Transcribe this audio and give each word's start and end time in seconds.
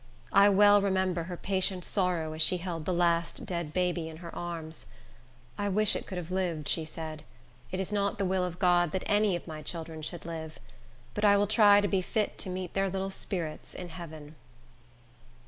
I 0.33 0.49
well 0.49 0.81
remember 0.81 1.25
her 1.25 1.37
patient 1.37 1.85
sorrow 1.85 2.33
as 2.33 2.41
she 2.41 2.57
held 2.57 2.85
the 2.85 2.91
last 2.91 3.45
dead 3.45 3.71
baby 3.71 4.09
in 4.09 4.17
her 4.17 4.35
arms. 4.35 4.87
"I 5.59 5.69
wish 5.69 5.95
it 5.95 6.07
could 6.07 6.17
have 6.17 6.31
lived," 6.31 6.67
she 6.67 6.85
said; 6.85 7.21
"it 7.71 7.79
is 7.79 7.91
not 7.93 8.17
the 8.17 8.25
will 8.25 8.43
of 8.43 8.57
God 8.57 8.93
that 8.93 9.03
any 9.05 9.35
of 9.35 9.45
my 9.45 9.61
children 9.61 10.01
should 10.01 10.25
live. 10.25 10.57
But 11.13 11.23
I 11.23 11.37
will 11.37 11.45
try 11.45 11.81
to 11.81 11.87
be 11.87 12.01
fit 12.01 12.39
to 12.39 12.49
meet 12.49 12.73
their 12.73 12.89
little 12.89 13.11
spirits 13.11 13.75
in 13.75 13.89
heaven." 13.89 14.33